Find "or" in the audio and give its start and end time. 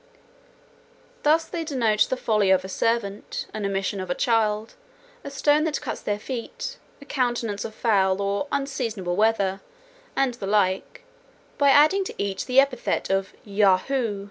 8.19-8.47